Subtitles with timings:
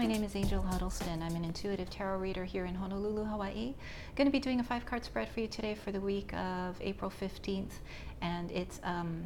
[0.00, 1.22] my name is Angel Huddleston.
[1.22, 3.74] I'm an intuitive tarot reader here in Honolulu, Hawaii.
[4.16, 6.74] Going to be doing a five card spread for you today for the week of
[6.80, 7.72] April 15th,
[8.22, 9.24] and it's um,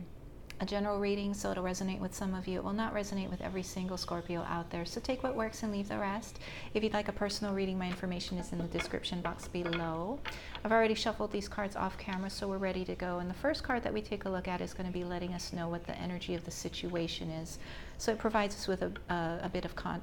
[0.61, 2.59] a general reading, so it'll resonate with some of you.
[2.59, 5.71] It will not resonate with every single Scorpio out there, so take what works and
[5.71, 6.41] leave the rest.
[6.75, 10.19] If you'd like a personal reading, my information is in the description box below.
[10.65, 13.21] I've already shuffled these cards off camera, so we're ready to go.
[13.21, 15.35] And the first card that we take a look at is going to be letting
[15.35, 17.61] us know what the energy of the situation is.
[17.99, 20.03] So it provides us with a, a, a bit of con-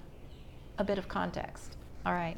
[0.81, 1.77] a bit of context.
[2.05, 2.37] All right.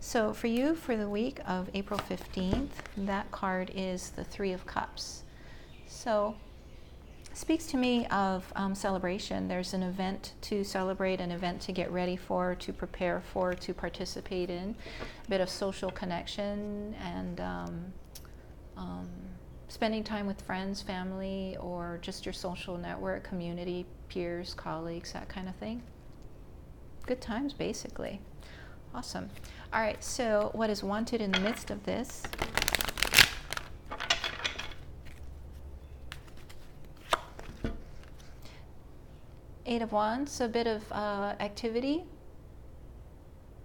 [0.00, 4.66] So for you, for the week of April 15th, that card is the Three of
[4.66, 5.22] Cups.
[5.86, 6.34] So
[7.34, 9.48] speaks to me of um, celebration.
[9.48, 13.74] There's an event to celebrate, an event to get ready for, to prepare for, to
[13.74, 14.74] participate in,
[15.24, 17.92] a bit of social connection and um,
[18.78, 19.08] um,
[19.68, 25.50] spending time with friends, family, or just your social network, community, peers, colleagues, that kind
[25.50, 25.82] of thing.
[27.12, 28.22] Good times, basically.
[28.94, 29.28] Awesome.
[29.70, 32.22] All right, so what is wanted in the midst of this?
[39.66, 42.04] Eight of Wands, a bit of uh, activity,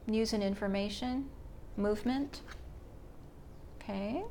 [0.08, 1.30] news and information,
[1.78, 2.42] movement.
[3.82, 4.22] Okay.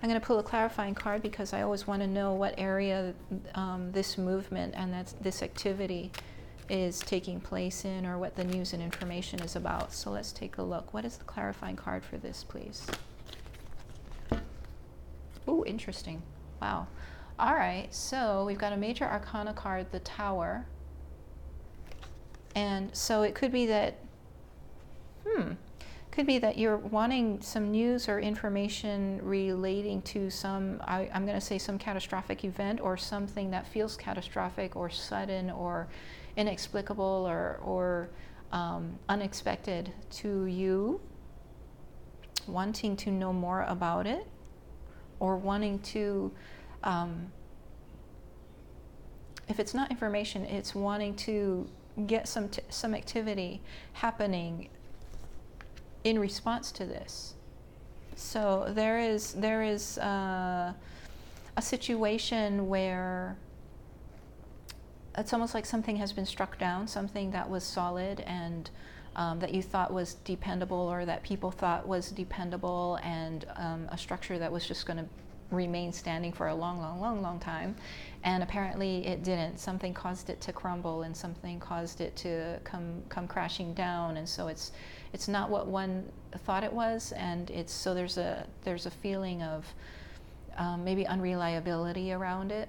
[0.00, 3.14] I'm going to pull a clarifying card because I always want to know what area
[3.56, 6.12] um, this movement and that's, this activity
[6.70, 9.92] is taking place in or what the news and information is about.
[9.92, 10.94] So let's take a look.
[10.94, 12.86] What is the clarifying card for this, please?
[15.48, 16.22] Oh, interesting.
[16.62, 16.86] Wow.
[17.38, 20.66] All right, so we've got a major arcana card, the Tower.
[22.54, 23.98] And so it could be that,
[25.26, 25.52] hmm,
[26.10, 31.38] could be that you're wanting some news or information relating to some, I, am going
[31.38, 35.88] to say some catastrophic event or something that feels catastrophic or sudden or
[36.36, 38.10] inexplicable or, or
[38.52, 41.00] um, unexpected to you,
[42.46, 44.26] wanting to know more about it
[45.18, 46.32] or wanting to.
[46.82, 47.32] Um,
[49.48, 51.68] if it's not information, it's wanting to
[52.06, 53.60] get some t- some activity
[53.94, 54.68] happening
[56.04, 57.34] in response to this.
[58.16, 60.72] So there is there is uh,
[61.56, 63.36] a situation where
[65.16, 68.70] it's almost like something has been struck down, something that was solid and
[69.16, 73.98] um, that you thought was dependable or that people thought was dependable, and um, a
[73.98, 75.04] structure that was just going to
[75.50, 77.74] remain standing for a long, long, long, long time.
[78.22, 79.58] And apparently it didn't.
[79.58, 84.16] Something caused it to crumble and something caused it to come, come crashing down.
[84.16, 84.72] And so it's,
[85.12, 86.08] it's not what one
[86.44, 87.12] thought it was.
[87.12, 89.66] And it's, so there's a, there's a feeling of
[90.56, 92.68] um, maybe unreliability around it,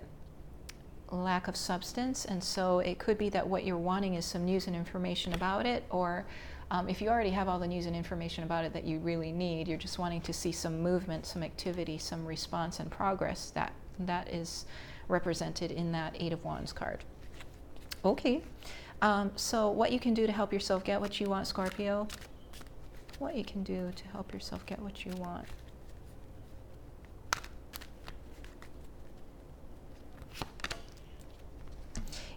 [1.12, 2.26] lack of substance.
[2.26, 5.66] And so it could be that what you're wanting is some news and information about
[5.66, 6.26] it or
[6.72, 9.34] um, if you already have all the news and information about it that you really
[9.34, 13.74] need, you're just wanting to see some movement, some activity, some response and progress, that,
[14.00, 14.66] that is
[15.10, 17.04] represented in that Eight of Wands card.
[18.06, 18.42] Okay,
[19.02, 22.08] um, so what you can do to help yourself get what you want, Scorpio?
[23.20, 25.46] What you can do to help yourself get what you want.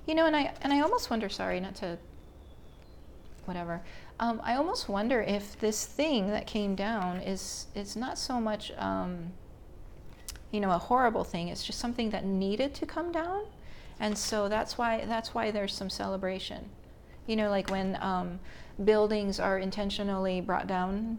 [0.07, 1.29] You know, and I and I almost wonder.
[1.29, 1.99] Sorry, not to
[3.47, 3.83] whatever.
[4.21, 8.73] Um, I almost wonder if this thing that came down is is not so much,
[8.79, 9.33] um,
[10.51, 11.49] you know, a horrible thing.
[11.49, 13.47] It's just something that needed to come down,
[13.99, 16.69] and so that's why that's why there's some celebration.
[17.27, 18.41] You know, like when um,
[18.85, 21.19] buildings are intentionally brought down,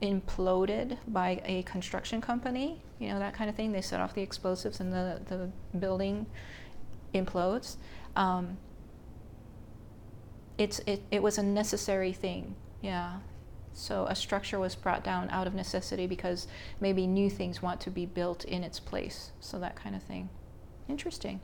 [0.00, 2.80] imploded by a construction company.
[2.98, 3.72] You know that kind of thing.
[3.72, 6.26] They set off the explosives, and the the building
[7.14, 7.76] implodes.
[8.16, 8.58] Um,
[10.58, 12.54] it's, it, it was a necessary thing.
[12.80, 13.18] Yeah.
[13.72, 16.46] So a structure was brought down out of necessity because
[16.80, 19.32] maybe new things want to be built in its place.
[19.40, 20.28] So that kind of thing.
[20.88, 21.40] Interesting.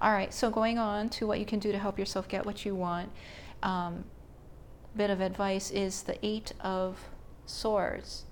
[0.00, 0.32] All right.
[0.32, 3.10] So going on to what you can do to help yourself get what you want.
[3.62, 4.04] Um,
[4.96, 6.98] bit of advice is the Eight of
[7.46, 8.26] Swords.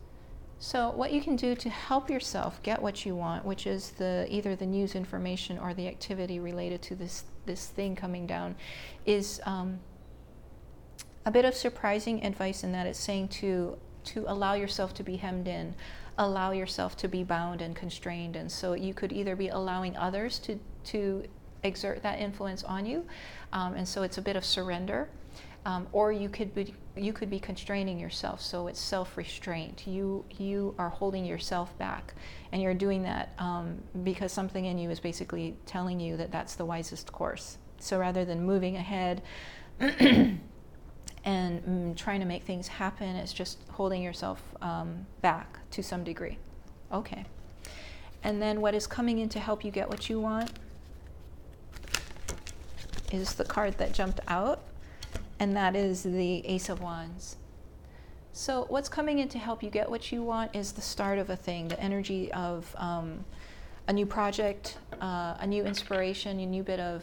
[0.63, 4.27] So what you can do to help yourself get what you want, which is the
[4.29, 8.55] either the news information or the activity related to this this thing coming down,
[9.07, 9.81] is um,
[11.25, 15.17] a bit of surprising advice in that it's saying to to allow yourself to be
[15.17, 15.75] hemmed in,
[16.19, 18.37] allow yourself to be bound and constrained.
[18.37, 20.61] And so you could either be allowing others to
[20.93, 21.25] to
[21.63, 23.07] exert that influence on you,
[23.55, 25.09] um, and so it's a bit of surrender.
[25.67, 29.87] Um, or you could be you could be constraining yourself, so it's self-restraint.
[29.87, 32.15] You you are holding yourself back,
[32.53, 36.55] and you're doing that um, because something in you is basically telling you that that's
[36.55, 37.59] the wisest course.
[37.79, 39.23] So rather than moving ahead
[41.25, 43.17] and mm, trying to make things happen.
[43.17, 46.39] It's just holding yourself um, back to some degree.
[46.93, 47.25] Okay.
[48.23, 50.51] And then what is coming in to help you get what you want
[53.13, 54.61] is the card that jumped out,
[55.41, 57.37] and that is the Ace of Wands.
[58.33, 61.31] So, what's coming in to help you get what you want is the start of
[61.31, 63.25] a thing, the energy of um,
[63.89, 67.03] a new project, uh, a new inspiration, a new bit of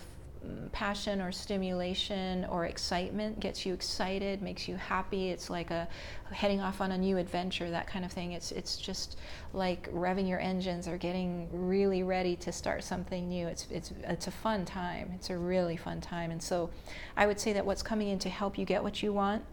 [0.72, 5.30] passion or stimulation or excitement gets you excited, makes you happy.
[5.30, 5.88] It's like a
[6.32, 8.34] heading off on a new adventure, that kind of thing.
[8.34, 9.18] It's it's just
[9.54, 13.48] like revving your engines or getting really ready to start something new.
[13.48, 15.12] It's it's it's a fun time.
[15.16, 16.32] It's a really fun time.
[16.32, 16.70] And so,
[17.16, 19.44] I would say that what's coming in to help you get what you want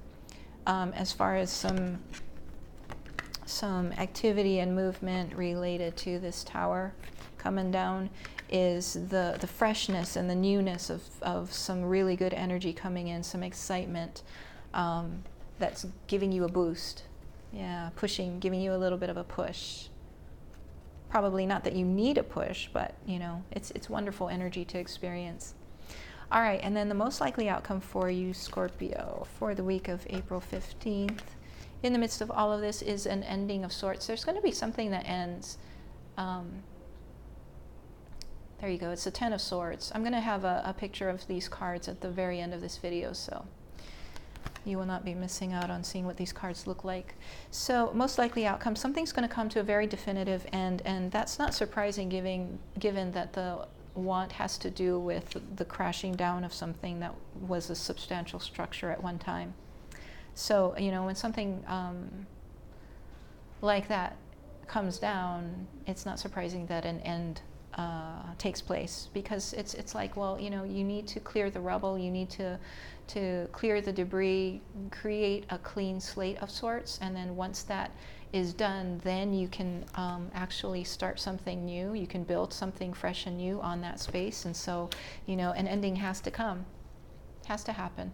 [0.67, 2.01] um, as far as some
[3.47, 6.95] some activity and movement related to this tower
[7.45, 8.09] coming down
[8.49, 13.23] is the, the freshness and the newness of, of some really good energy coming in,
[13.23, 14.23] some excitement
[14.73, 15.23] um,
[15.59, 17.03] that's giving you a boost.
[17.53, 19.89] Yeah, pushing, giving you a little bit of a push.
[21.11, 24.79] Probably not that you need a push, but you know, it's, it's wonderful energy to
[24.79, 25.55] experience.
[26.33, 30.05] All right, and then the most likely outcome for you, Scorpio, for the week of
[30.09, 31.21] April 15th,
[31.83, 34.07] in the midst of all of this, is an ending of sorts.
[34.07, 35.59] There's going to be something that ends.
[36.17, 36.63] Um,
[38.65, 39.93] there you go, it's the Ten of Swords.
[39.95, 42.63] I'm going to have a, a picture of these cards at the very end of
[42.63, 43.45] this video, so
[44.65, 47.15] you will not be missing out on seeing what these cards look like.
[47.51, 51.39] So most likely outcome, something's going to come to a very definitive end, and that's
[51.39, 56.55] not surprising given, given that the want has to do with the crashing down of
[56.55, 57.15] something that
[57.47, 59.53] was a substantial structure at one time.
[60.35, 62.27] So, you know, when something um,
[63.61, 64.17] like that
[64.67, 67.43] comes down, it's not surprising that an end
[67.77, 71.61] uh, takes place because it's it's like well you know you need to clear the
[71.61, 72.59] rubble you need to
[73.07, 74.61] to clear the debris
[74.91, 77.91] create a clean slate of sorts and then once that
[78.35, 81.95] is done, then you can um, actually start something new.
[81.95, 84.45] You can build something fresh and new on that space.
[84.45, 84.91] And so,
[85.27, 86.67] you know, an ending has to come,
[87.47, 88.11] has to happen.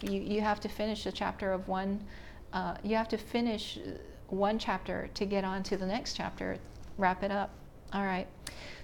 [0.00, 2.02] You, you have to finish a chapter of one,
[2.54, 3.78] uh, you have to finish
[4.28, 6.56] one chapter to get on to the next chapter,
[6.98, 7.50] wrap it up.
[7.92, 8.26] All right.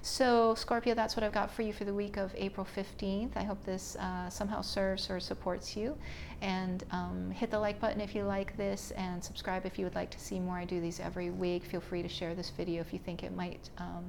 [0.02, 3.36] So, Scorpio, that's what I've got for you for the week of April 15th.
[3.36, 5.98] I hope this uh, somehow serves or supports you.
[6.40, 9.94] And um, hit the like button if you like this, and subscribe if you would
[9.94, 10.56] like to see more.
[10.56, 11.64] I do these every week.
[11.64, 14.04] Feel free to share this video if you think it might um,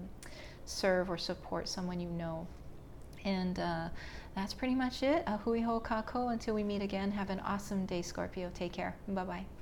[0.65, 2.47] serve or support someone you know.
[3.25, 3.89] And uh,
[4.35, 5.23] that's pretty much it.
[5.27, 6.31] A hui hou kakou.
[6.31, 8.49] Until we meet again, have an awesome day, Scorpio.
[8.53, 8.95] Take care.
[9.07, 9.60] Bye bye.